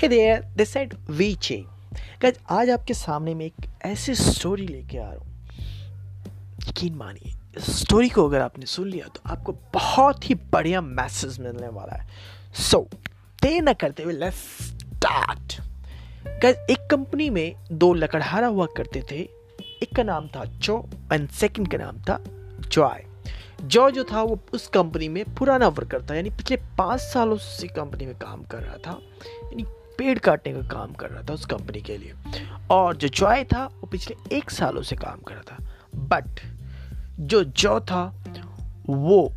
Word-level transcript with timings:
Hey 0.00 0.08
there 0.08 0.42
this 0.56 0.72
side 0.72 0.92
वी 1.10 1.34
चे 1.34 1.56
guys 2.22 2.34
आज 2.50 2.68
आपके 2.70 2.94
सामने 2.94 3.34
में 3.34 3.44
एक 3.44 3.66
ऐसी 3.86 4.14
स्टोरी 4.14 4.66
लेके 4.66 4.98
आ 4.98 5.04
रहा 5.04 5.14
हूँ। 5.14 6.68
यकीन 6.68 6.94
मानिए 6.94 7.62
स्टोरी 7.72 8.08
को 8.08 8.26
अगर 8.28 8.40
आपने 8.40 8.66
सुन 8.66 8.88
लिया 8.88 9.06
तो 9.06 9.20
आपको 9.26 9.52
बहुत 9.74 10.28
ही 10.30 10.34
बढ़िया 10.52 10.80
मैसेज 10.80 11.38
मिलने 11.40 11.68
वाला 11.68 11.96
है। 11.96 12.06
सो 12.60 12.80
देर 13.42 13.62
न 13.62 13.72
करते 13.72 14.02
हुए 14.02 14.12
लेट्स 14.12 14.36
स्टार्ट 14.66 15.60
गाइस 16.42 16.56
एक 16.70 16.86
कंपनी 16.90 17.28
में 17.30 17.54
दो 17.72 17.92
लकड़हारा 17.94 18.46
हुआ 18.46 18.66
करते 18.76 19.02
थे। 19.10 19.18
एक 19.82 19.94
का 19.96 20.02
नाम 20.02 20.28
था 20.28 20.44
जो 20.44 20.78
एंड 21.12 21.28
सेकंड 21.30 21.70
का 21.70 21.78
नाम 21.78 21.98
था 22.00 22.22
जॉय 22.68 23.04
जॉय 23.64 23.92
जो 23.92 24.04
था 24.04 24.22
वो 24.22 24.38
उस 24.54 24.68
कंपनी 24.68 25.08
में 25.08 25.24
पुराना 25.34 25.68
वर्कर 25.68 26.02
था, 26.02 26.14
यानी 26.14 26.30
पिछले 26.30 26.56
पाँच 26.78 27.00
सालों 27.00 27.36
से 27.38 27.68
कंपनी 27.68 28.06
में 28.06 28.14
काम 28.18 28.42
कर 28.44 28.62
रहा 28.62 28.76
था। 28.86 28.98
यानी 29.44 29.64
पेड़ 29.98 30.18
काटने 30.18 30.52
का 30.52 30.60
काम 30.60 30.92
कर 30.92 31.10
रहा 31.10 31.22
था 31.22 31.32
उस 31.32 31.46
कंपनी 31.46 31.80
के 31.80 31.96
लिए। 31.96 32.14
और 32.70 32.96
जो 32.96 33.08
जॉय 33.08 33.44
था, 33.44 33.64
वो 33.64 33.86
पिछले 33.86 34.36
एक 34.36 34.50
सालों 34.50 34.82
से 34.82 34.96
काम 34.96 35.20
कर 35.20 35.34
रहा 35.34 35.42
था। 35.42 35.64
बट 35.94 36.40
जो 37.20 37.44
जॉ 37.44 37.80
था, 37.80 38.24
वो 38.86 39.32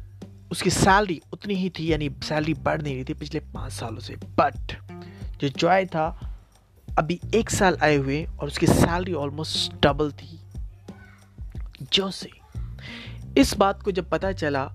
उसकी 0.52 0.70
सैलरी 0.70 1.22
उतनी 1.34 1.54
ही 1.54 1.70
थी, 1.70 1.92
यानी 1.92 2.10
सैलरी 2.10 2.54
बढ़ 2.54 2.82
नहीं 2.82 2.96
रही 2.96 3.04
थी 3.04 3.14
पिछले 3.14 3.40
पाँच 3.40 3.72
सालों 3.72 4.00
से। 4.00 4.16
बट 4.16 4.80
जो 5.42 5.50
जॉय 5.50 5.86
था, 5.86 6.38
अभी 6.98 7.20
एक 7.36 7.50
साल 7.50 7.78
आए 7.84 7.96
हुए 7.96 8.28
और 8.40 8.48
उसकी 8.48 8.68
सैलरी 8.68 9.14
ऑलमोस्ट 9.14 9.84
डबल 9.84 10.12
थी। 10.12 10.40
जो 11.94 12.12
से 12.12 12.30
इस 13.38 13.58
बात 13.58 13.84
को 13.84 13.92
जब 13.92 14.10
पता 14.10 14.32
चला, 14.32 14.72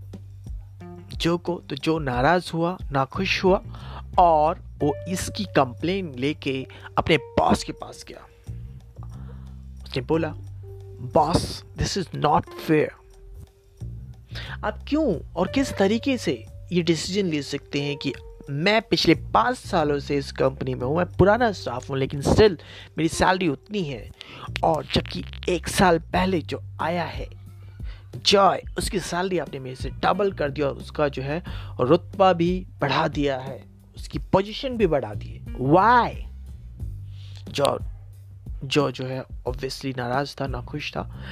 जो 1.14 1.38
को 1.38 1.62
तो 1.70 1.76
जो 1.76 1.98
नाराज़ 1.98 2.50
हुआ, 2.54 2.78
नाखुश 2.92 3.44
हुआ, 3.44 3.62
और 4.18 4.65
वो 4.78 4.94
इसकी 5.08 5.44
कंप्लेन 5.44 6.14
लेके 6.18 6.66
अपने 6.98 7.16
बॉस 7.16 7.64
के 7.64 7.72
पास 7.72 8.04
गया। 8.08 8.26
उसने 9.84 10.02
बोला 10.02 10.34
boss 11.14 11.64
this 11.78 11.96
is 11.98 12.08
not 12.14 12.44
fair 12.44 12.90
आप 14.64 14.84
क्यों 14.88 15.32
और 15.36 15.48
किस 15.48 15.72
तरीके 15.72 16.16
से 16.18 16.44
ये 16.72 16.82
डिसीज़न 16.82 17.26
ले 17.26 17.42
सकते 17.42 17.82
हैं 17.82 17.96
कि 17.96 18.12
मैं 18.50 18.82
पिछले 18.82 19.14
पाँच 19.14 19.56
सालों 19.56 19.98
से 19.98 20.16
इस 20.16 20.32
कंपनी 20.32 20.74
में 20.74 20.86
हूँ, 20.86 20.96
मैं 20.96 21.06
पुराना 21.06 21.52
स्टाफ 21.52 21.90
हूँ, 21.90 21.98
लेकिन 21.98 22.20
स्टिल 22.20 22.58
मेरी 22.98 23.08
सैलरी 23.08 23.48
उतनी 23.48 23.82
है। 23.82 24.10
और 24.64 24.84
जबकि 24.94 25.24
एक 25.48 25.68
साल 25.68 25.98
पहले 25.98 26.40
जो 26.42 26.60
आया 26.80 27.04
है, 27.04 27.28
जॉय, 28.16 28.62
उसकी 28.78 29.00
सैलरी 29.00 29.38
आपने 29.38 29.58
मेरे 29.58 29.76
से 29.76 29.90
डबल 29.90 30.32
कर 30.32 30.50
दिया 30.50 30.66
और 30.68 30.76
उसका 30.76 31.08
जो 31.08 31.22
है 31.22 31.42
रुतबा 31.80 32.32
भी 32.32 32.66
बढ़ा 32.80 33.08
दिया 33.08 33.38
है। 33.38 33.75
उसकी 33.96 34.18
पोजीशन 34.18 34.76
भी 34.76 34.86
बढ़ा 34.86 35.14
दी 35.14 35.28
है। 35.28 35.44
वाई 35.60 36.26
जॉ, 37.48 37.78
जो 38.64 38.90
जो 38.90 39.06
है 39.06 39.24
ऑब्वियसली 39.46 39.94
नाराज़ 39.98 40.36
था 40.40 40.46
ना 40.46 40.60
खुश 40.60 40.92
था। 40.92 41.24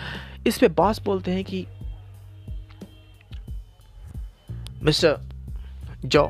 इस 0.46 0.58
पे 0.58 0.68
बॉस 0.68 1.02
बोलते 1.02 1.30
हैं 1.30 1.44
कि, 1.44 1.66
मिस्टर, 4.82 5.20
जॉ, 6.04 6.28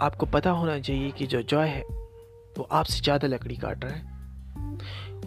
आपको 0.00 0.26
पता 0.26 0.50
होना 0.50 0.78
चाहिए 0.78 1.10
कि 1.10 1.26
जो 1.26 1.42
जॉय 1.42 1.68
है, 1.68 1.82
वो 2.58 2.68
आपसे 2.72 3.00
ज़्यादा 3.00 3.28
लकड़ी 3.28 3.56
काट 3.56 3.84
रहा 3.84 3.94
है। 3.94 4.10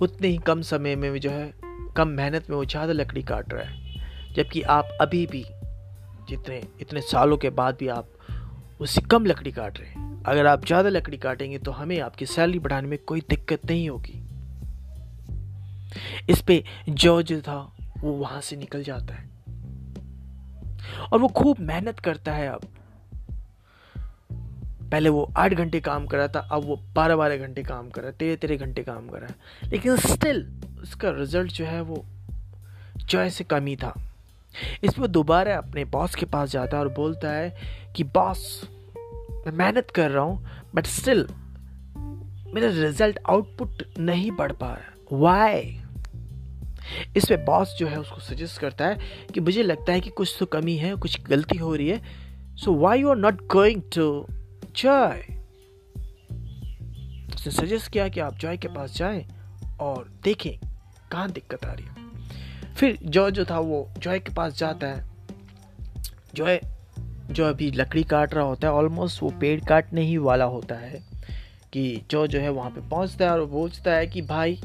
उतने 0.01 0.27
ही 0.27 0.37
कम 0.37 0.61
समय 0.61 0.95
में 0.95 1.19
जो 1.19 1.29
है, 1.29 1.53
कम 1.97 2.07
मेहनत 2.07 2.49
में 2.49 2.57
वो 2.57 2.65
ज़्यादा 2.65 2.93
लकड़ी 2.93 3.23
काट 3.23 3.53
रहा 3.53 3.63
है। 3.63 4.03
जबकि 4.33 4.61
आप 4.61 4.97
अभी 5.01 5.27
भी, 5.27 5.45
जितने, 6.29 6.63
इतने 6.81 7.01
सालों 7.01 7.37
के 7.37 7.49
बाद 7.49 7.77
भी 7.79 7.87
आप, 7.87 8.09
उससे 8.81 9.01
कम 9.01 9.25
लकड़ी 9.25 9.51
काट 9.51 9.79
रहे 9.79 9.89
हैं। 9.89 10.04
अगर 10.25 10.45
आप 10.47 10.65
ज़्यादा 10.65 10.89
लकड़ी 10.89 11.17
काटेंगे 11.17 11.57
तो 11.57 11.71
हमें 11.71 11.99
आपकी 11.99 12.25
सैलरी 12.25 12.59
बढ़ाने 12.59 12.87
में 12.87 12.97
कोई 12.99 13.21
दिक्कत 13.29 13.65
नहीं 13.65 13.89
होगी। 13.89 14.21
इस 16.29 16.41
पे 16.41 16.63
जो 16.89 17.21
जो 17.21 17.41
था, 17.41 17.57
वो 17.97 18.11
वहाँ 18.13 18.41
से 18.41 18.55
निकल 18.55 18.83
जाता 18.83 19.13
है। 19.13 19.29
और 21.03 21.19
वो 21.19 21.27
खूब 21.27 21.59
मेहनत 21.59 21.99
करता 21.99 22.33
है 22.33 22.47
अब। 22.47 22.65
पहले 24.91 25.09
वो 25.09 25.23
आठ 25.37 25.53
घंटे 25.53 25.79
काम 25.79 26.05
कर 26.07 26.17
रहा 26.17 26.27
था, 26.27 26.39
अब 26.39 26.65
वो 26.65 26.75
बारह 26.95 27.15
बारह 27.15 27.37
घंटे 27.37 27.63
काम 27.63 27.89
कर 27.89 28.01
रहा 28.01 28.09
है, 28.09 28.17
तेरह 28.17 28.35
तेरह 28.35 28.65
घंटे 28.65 28.83
काम 28.83 29.07
कर 29.07 29.19
रहा 29.19 29.29
है। 29.29 29.69
लेकिन 29.71 29.95
स्टिल 29.97 30.45
उसका 30.81 31.09
रिज़ल्ट 31.09 31.51
जो 31.51 31.65
है 31.65 31.81
वो 31.81 32.05
चॉय 33.09 33.29
से 33.29 33.43
कम 33.43 33.65
ही 33.65 33.75
था। 33.75 33.93
इसमें 34.83 35.11
दोबारा 35.11 35.57
अपने 35.57 35.85
बॉस 35.85 36.15
के 36.15 36.25
पास 36.25 36.51
जाता 36.51 36.77
है 36.77 36.83
और 36.83 36.93
बोलता 36.93 37.31
है 37.31 37.93
कि 37.95 38.03
बॉस 38.03 38.69
मैं 39.45 39.51
मेहनत 39.53 39.91
कर 39.95 40.11
रहा 40.11 40.23
हूँ 40.23 40.69
बट 40.75 40.85
स्टिल 40.85 41.27
मेरा 42.53 42.67
रिज़ल्ट 42.67 43.19
आउटपुट 43.29 43.83
नहीं 43.99 44.31
बढ़ 44.31 44.51
पा 44.51 44.73
रहा। 44.73 45.17
वाई 45.17 45.81
इस 47.17 47.25
पे 47.25 47.37
बॉस 47.37 47.75
जो 47.79 47.87
है 47.87 47.99
उसको 47.99 48.19
सजेस्ट 48.19 48.59
करता 48.59 48.87
है 48.87 48.97
कि 49.33 49.39
मुझे 49.39 49.63
लगता 49.63 49.93
है 49.93 50.01
कि 50.01 50.09
कुछ 50.09 50.35
तो 50.39 50.45
कमी 50.45 50.75
है, 50.77 50.95
कुछ 50.95 51.21
गलती 51.21 51.57
हो 51.57 51.75
रही 51.75 51.87
है। 51.89 52.01
So 52.55 52.73
why 52.73 52.99
you 52.99 53.09
are 53.09 53.15
not 53.15 53.41
going 53.47 53.81
to 53.95 54.25
joy 54.75 55.23
उसने 57.35 57.51
सजेस्ट 57.51 57.91
किया 57.91 58.07
कि 58.07 58.19
आप 58.19 58.37
जॉय 58.37 58.57
के 58.57 58.67
पास 58.67 58.95
जाएँ 58.97 59.25
और 59.79 60.09
देखें 60.23 60.57
कहाँ 61.11 61.31
दिक्कत 61.31 61.65
आ 61.65 61.71
रही 61.71 61.85
है। 61.85 62.73
फिर 62.73 62.97
जॉय 63.03 63.31
जो 63.31 63.45
था 63.45 63.59
वो 63.59 63.87
जॉय 63.97 64.19
के 64.19 64.33
पास 64.33 64.57
जाता 64.57 64.87
है। 64.87 65.03
जॉय 66.35 66.59
जो 67.35 67.45
अभी 67.45 67.69
लकड़ी 67.71 68.03
काट 68.03 68.33
रहा 68.33 68.43
होता 68.43 68.67
है 68.67 68.73
ऑलमोस्ट 68.73 69.21
वो 69.23 69.29
पेड़ 69.39 69.59
काटने 69.65 70.01
ही 70.01 70.17
वाला 70.19 70.45
होता 70.45 70.75
है, 70.75 71.01
कि 71.73 72.01
जो 72.11 72.25
जो 72.27 72.39
है 72.39 72.49
वहाँ 72.49 72.69
पे 72.71 72.87
पहुँचता 72.89 73.25
है 73.25 73.31
और 73.31 73.45
पूछता 73.45 73.91
है 73.91 74.07
कि 74.07 74.21
भाई, 74.21 74.59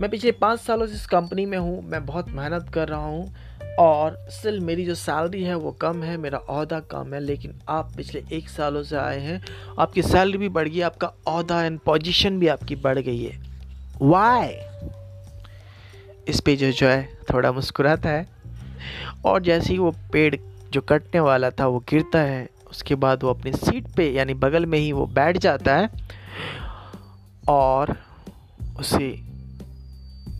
मैं 0.00 0.10
पिछले 0.10 0.32
पाँच 0.32 0.60
सालों 0.60 0.86
से 0.86 0.94
इस 0.94 1.06
कंपनी 1.06 1.46
में 1.46 1.58
हूँ, 1.58 1.82
मैं 1.82 2.04
बहुत 2.06 2.28
मेहनत 2.28 2.70
कर 2.74 2.88
रहा 2.88 3.04
हूँ 3.04 3.34
और 3.78 4.16
स्टिल 4.30 4.60
मेरी 4.60 4.84
जो 4.84 4.94
सैलरी 4.94 5.42
है 5.42 5.54
वो 5.54 5.72
कम 5.72 6.02
है, 6.02 6.16
मेरा 6.16 6.38
अहदा 6.38 6.80
कम 6.90 7.14
है, 7.14 7.20
लेकिन 7.20 7.58
आप 7.68 7.92
पिछले 7.96 8.22
एक 8.32 8.48
सालों 8.48 8.82
से 8.82 8.96
आए 8.96 9.18
हैं, 9.20 9.40
आपकी 9.78 10.02
सैलरी 10.02 10.38
भी 10.38 10.48
बढ़ 10.48 10.68
गई, 10.68 10.80
आपका 10.80 11.06
अहदा 11.28 11.62
एंड 11.64 11.78
पोजीशन 11.80 12.38
भी 12.38 12.48
आपकी 12.48 12.76
बढ़ 12.76 12.98
गई 12.98 13.22
है। 13.24 13.38
वाई 14.02 14.54
इस 16.28 16.40
पे 16.40 16.56
जो 16.56 16.70
जो 16.72 16.88
है, 16.88 17.08
थोड़ा 17.32 17.52
मुस्कुराता 17.52 18.08
है। 18.08 18.26
और 19.24 19.42
जैसे 19.42 19.72
ही 19.72 19.78
वो 19.78 19.90
पेड़ 20.12 20.34
जो 20.76 20.80
कटने 20.80 21.20
वाला 21.20 21.50
था 21.50 21.66
वो 21.66 21.78
गिरता 21.78 22.18
है, 22.18 22.48
उसके 22.70 22.94
बाद 22.94 23.22
वो 23.22 23.30
अपनी 23.30 23.52
सीट 23.52 23.86
पे, 23.96 24.10
यानी 24.10 24.34
बगल 24.34 24.66
में 24.66 24.78
ही 24.78 24.92
वो 24.92 25.06
बैठ 25.06 25.36
जाता 25.36 25.76
है 25.76 25.90
और 27.48 27.96
उसे 28.78 29.24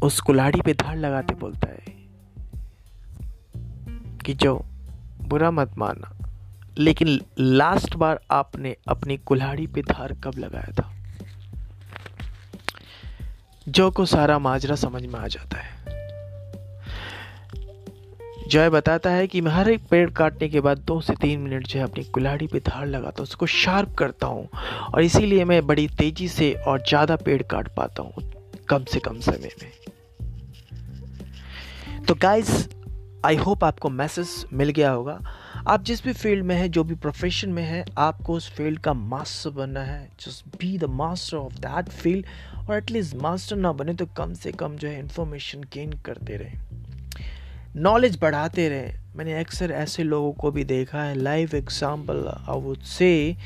उस 0.02 0.20
कुल्हाड़ी 0.20 0.60
पे 0.60 0.74
धार 0.74 0.97
लगाते 0.97 1.34
बोलता 1.34 1.69
है 1.69 1.84
कि 4.24 4.34
जो 4.34 4.64
बुरा 5.22 5.50
मत 5.50 5.78
माना 5.78 6.26
लेकिन 6.78 7.20
लास्ट 7.41 7.97
बार 7.97 8.20
आपने 8.30 8.76
अपनी 8.88 9.16
कुल्हाड़ी 9.16 9.66
पे 9.66 9.82
धार 9.82 10.12
कब 10.12 10.38
लगाया 10.38 10.72
था? 10.72 10.94
जो 13.68 13.91
को 13.91 14.06
सारा 14.06 14.38
माजरा 14.38 14.76
समझ 14.76 15.06
में 15.06 15.20
आ 15.20 15.26
जाता 15.26 15.58
है। 15.58 15.85
जय 18.49 18.69
बताता 18.71 19.11
है 19.11 19.27
कि 19.27 19.41
मैं 19.41 19.53
हर 19.53 19.69
एक 19.69 19.87
पेड़ 19.91 20.09
काटने 20.11 20.49
के 20.49 20.61
बाद 20.61 20.79
दो 20.79 21.01
से 21.01 21.15
तीन 21.21 21.41
मिनट 21.41 21.67
जो 21.67 21.79
है 21.79 21.84
अपनी 21.84 22.05
कुल्हाड़ी 22.05 22.47
पे 22.47 22.61
धार 22.61 22.87
लगाता 22.87 23.19
हूँ, 23.19 23.23
उसको 23.23 23.47
शार्प 23.47 23.95
करता 23.95 24.27
हूँ। 24.27 24.49
और 24.95 25.03
इसीलिए 25.03 25.45
मैं 25.45 25.67
बड़ी 25.67 25.87
तेज़ी 25.89 26.29
से 26.29 26.53
और 26.67 26.83
ज़्यादा 26.89 27.17
पेड़ 27.17 27.43
काट 27.43 27.69
पाता 27.77 28.03
हूँ, 28.03 28.31
कम 28.69 28.84
से 28.84 29.01
कम 29.01 29.19
समय 29.21 29.51
में। 29.62 29.71
तो 32.09 32.15
गाइस 32.15 32.69
आई 33.25 33.37
होप 33.37 33.65
आपको 33.65 33.91
मैसेज 33.91 34.45
मिल 34.53 34.71
गया 34.71 34.91
होगा। 34.91 35.21
आप 35.69 35.84
जिस 35.84 36.05
भी 36.05 36.13
फ़ील्ड 36.13 36.45
में 36.45 36.55
है, 36.57 36.69
जो 36.69 36.84
भी 36.84 36.95
प्रोफेशन 36.95 37.49
में 37.49 37.63
है, 37.63 37.84
आपको 37.99 38.34
उस 38.34 38.51
फ़ील्ड 38.51 38.78
का 38.78 38.92
मास्टर 38.95 39.51
बनना 39.51 39.81
है। 39.81 40.09
Just 40.21 40.57
be 40.59 40.77
the 40.78 40.84
master 40.84 41.37
of 41.37 41.54
that 41.57 41.89
field 41.89 42.27
और 42.69 42.77
एटलीस्ट 42.77 43.16
मास्टर 43.16 43.57
ना 43.57 43.72
बने 43.72 43.95
तो 43.95 44.07
कम 44.16 44.34
से 44.34 44.53
कम 44.53 44.77
जो 44.77 44.89
है 44.89 44.99
इन्फॉर्मेशन 44.99 45.65
गेन 45.72 45.92
करते 46.04 46.37
रहे। 46.37 46.84
नॉलेज 47.77 48.19
बढ़ाते 48.21 48.69
रहे। 48.69 48.93
मैंने 49.17 49.39
अक्सर 49.39 49.71
ऐसे 49.71 50.03
लोगों 50.03 50.33
को 50.33 50.51
भी 50.51 50.65
देखा 50.65 51.03
है। 51.03 51.15
Live 51.15 51.55
example 51.55 52.27
I 52.27 52.61
would 52.61 52.78
say 52.78 53.37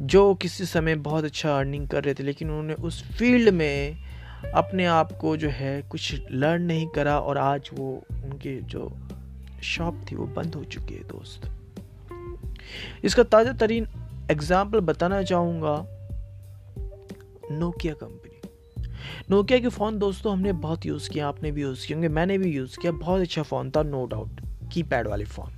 जो 0.00 0.34
किसी 0.34 0.64
समय 0.64 0.94
बहुत 0.94 1.24
अच्छा 1.24 1.58
अर्निंग 1.58 1.88
कर 1.88 2.04
रहे 2.04 2.14
थे, 2.14 2.22
लेकिन 2.22 2.50
उन्होंने 2.50 2.74
उस 2.74 3.02
फ़ील्ड 3.12 3.48
में 3.48 3.96
अपने 4.54 4.84
आप 4.86 5.12
को 5.12 5.36
जो 5.36 5.48
है, 5.48 5.82
कुछ 5.82 6.14
लर्न 6.30 6.62
नहीं 6.62 6.86
करा 6.86 7.18
और 7.18 7.38
आज 7.38 7.70
वो 7.74 7.90
उनके 8.24 8.60
जो 8.62 8.92
शॉप 9.62 10.04
थी, 10.10 10.16
वो 10.16 10.26
बंद 10.26 10.54
हो 10.54 10.64
चुकी 10.64 10.94
है, 10.94 11.02
दोस्त। 11.02 11.50
इसका 13.04 13.22
ताज़ा 13.22 13.52
तरीन 13.52 13.86
एग्ज़ाम्पल 14.30 14.80
बताना 14.80 15.22
चाहूँगा। 15.22 15.76
नोकिया 17.50 17.94
कंपनी 17.94 18.35
नोकिया 19.30 19.58
के 19.58 19.68
फ़ोन 19.68 19.98
दोस्तों, 19.98 20.32
हमने 20.32 20.52
बहुत 20.54 20.84
यूज़ 20.86 21.08
किया, 21.10 21.28
आपने 21.28 21.50
भी 21.52 21.62
यूज़ 21.62 21.86
किया 21.86 22.08
मैंने 22.08 22.36
भी 22.38 22.50
यूज़ 22.50 22.78
किया। 22.80 22.92
बहुत 22.92 23.20
अच्छा 23.20 23.42
फ़ोन 23.42 23.70
था 23.70 23.82
नो 23.82 24.04
डाउट 24.06 24.40
की 24.72 24.82
पैड 24.82 25.06
वाले 25.08 25.24
फ़ोन 25.24 25.52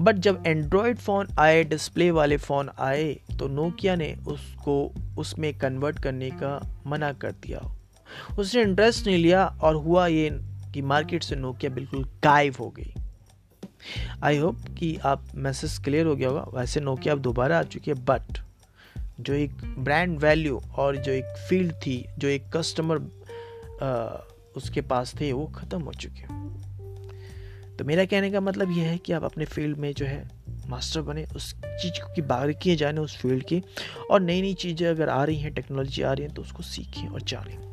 बट 0.00 0.16
जब 0.16 0.42
एंड्रॉयड 0.46 0.98
फ़ोन 0.98 1.28
आए 1.38 1.62
डिस्प्ले 1.64 2.10
वाले 2.10 2.36
फ़ोन 2.36 2.70
आए 2.78 3.12
तो 3.38 3.48
नोकिया 3.48 3.96
ने 3.96 4.14
उसको, 4.26 4.92
उसमें 5.18 5.52
कन्वर्ट 5.58 5.98
करने 5.98 6.30
का 6.30 6.58
मना 6.86 7.12
कर 7.12 7.32
दिया। 7.32 7.60
उसने 8.38 8.62
इंटरेस्ट 8.62 9.06
नहीं 9.06 9.18
लिया 9.18 9.44
और 9.62 9.76
हुआ 9.76 10.06
ये 10.06 10.30
कि 10.74 10.82
मार्केट 10.82 11.22
से 11.22 11.36
नोकिया 11.36 11.74
बिल्कुल 11.74 12.04
गायब 12.24 12.54
हो 12.60 12.68
गई। 12.70 12.94
आई 14.22 14.38
होप 14.38 14.64
कि 14.78 14.96
आप 15.04 15.24
मैसेज 15.34 15.78
क्लियर 15.78 16.06
हो 16.06 16.16
गया 16.16 16.28
होगा। 16.28 16.46
वैसे 16.54 16.80
नोकिया 16.80 17.14
अब 17.14 17.20
दोबारा 17.20 17.58
आ 17.58 17.62
चुकी 17.62 17.90
है 17.90 18.04
बट 18.04 18.38
जो 19.20 19.34
एक 19.34 19.64
ब्रांड 19.78 20.18
वैल्यू 20.18 20.60
और 20.76 20.96
जो 20.96 21.12
एक 21.12 21.36
फ़ील्ड 21.48 21.72
थी, 21.76 22.04
जो 22.18 22.28
एक 22.28 22.48
कस्टमर 22.56 22.98
उसके 24.56 24.80
पास 24.80 25.14
थे, 25.20 25.32
वो 25.32 25.46
ख़त्म 25.46 25.80
हो 25.82 25.92
चुके 25.92 26.40
तो 27.76 27.84
मेरा 27.84 28.04
कहने 28.04 28.30
का 28.30 28.40
मतलब 28.40 28.70
यह 28.70 28.88
है 28.88 28.98
कि 28.98 29.12
आप 29.12 29.24
अपने 29.24 29.44
फ़ील्ड 29.44 29.78
में 29.78 29.92
जो 29.92 30.06
है 30.06 30.28
मास्टर 30.68 31.00
बने, 31.02 31.24
उस 31.36 31.54
चीज़ 31.54 32.00
की 32.14 32.22
बारीकियाँ 32.22 32.76
जाने, 32.76 33.00
उस 33.00 33.16
फ़ील्ड 33.16 33.44
की। 33.44 33.62
और 34.10 34.20
नई 34.20 34.42
नई 34.42 34.54
चीज़ें 34.54 34.88
अगर 34.88 35.08
आ 35.08 35.22
रही 35.24 35.38
हैं 35.38 35.52
टेक्नोलॉजी 35.54 36.02
आ 36.02 36.12
रही 36.12 36.26
है 36.26 36.32
तो 36.34 36.42
उसको 36.42 36.62
सीखें 36.62 37.08
और 37.08 37.22
जानें। 37.22 37.71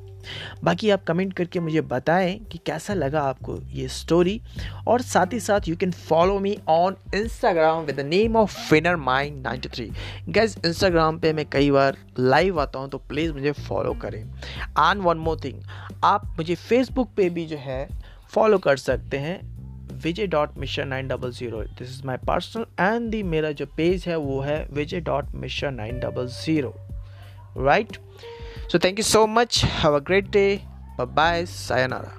बाकी 0.64 0.90
आप 0.90 1.04
कमेंट 1.04 1.34
करके 1.34 1.60
मुझे 1.60 1.82
बताएँ 1.82 2.38
कि 2.52 2.60
कैसा 2.66 2.94
लगा 2.94 3.22
आपको 3.22 3.58
ये 3.72 3.88
स्टोरी 3.88 4.40
और 4.88 5.02
साथ 5.02 5.34
ही 5.34 5.40
साथ 5.40 5.68
you 5.68 5.76
can 5.76 5.92
follow 5.92 6.40
me 6.40 6.58
on 6.70 6.96
Instagram 7.16 7.84
with 7.86 7.96
the 7.96 8.06
name 8.06 8.36
of 8.36 8.58
finer 8.70 8.96
mind 8.96 9.42
ninety 9.44 9.70
three 9.70 9.90
guys 10.30 10.58
Instagram 10.66 11.20
पे 11.20 11.34
मैं 11.34 11.46
कई 11.52 11.72
बार 11.72 11.98
लाइव 12.20 12.60
आता 12.62 12.80
हूँ 12.80 12.90
तो 12.90 12.98
प्लीज़ 12.98 13.34
मुझे 13.34 13.52
फॉलो 13.52 13.94
करें। 13.94 14.24
आन 14.78 15.02
वन 15.02 15.18
मोर 15.18 15.40
थिंग 15.44 15.62
आप 16.04 16.34
मुझे 16.38 16.56
फेसबुक 16.56 17.14
पे 17.18 17.30
भी 17.30 17.46
जो 17.46 17.58
है 17.58 17.88
फॉलो 18.34 18.58
कर 18.58 18.78
सकते 18.78 19.18
हैं। 19.18 19.40
Vijay 20.04 20.28
dot 20.28 20.58
mission 20.58 20.88
nine 20.88 21.08
double 21.08 21.32
zero. 21.32 21.62
This 21.62 21.90
is 21.90 22.06
my 22.06 22.18
personal 22.18 22.66
and 22.80 23.10
the 23.12 23.22
मेरा 23.24 23.52
जो 23.52 23.66
पेज 23.78 24.06
है, 24.08 24.16
वो 24.16 24.40
है 24.42 24.66
Vijay 24.72 25.00
dot 25.00 25.32
mission 25.36 25.74
nine 25.74 26.00
double 26.00 26.28
zero. 26.28 26.74
Right 27.58 27.98
So 28.70 28.78
thank 28.78 28.98
you 28.98 29.04
so 29.04 29.28
much. 29.28 29.62
Have 29.62 29.94
a 29.94 30.02
great 30.02 30.32
day. 30.32 30.64
Bye 30.98 31.06
bye. 31.06 31.44
Sayonara. 31.46 32.19